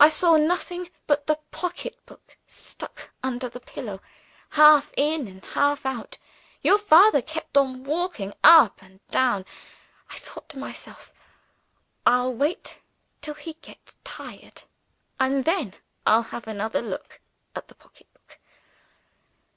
[0.00, 4.00] I saw nothing but the pocketbook stuck under the pillow,
[4.58, 6.18] half in and half out.
[6.62, 9.44] Your father kept on walking up and down.
[10.10, 11.12] I thought to myself,
[12.04, 12.80] 'I'll wait
[13.20, 14.64] till he gets tired,
[15.20, 15.74] and then
[16.08, 17.20] I'll have another look
[17.54, 18.38] at the pocketbook.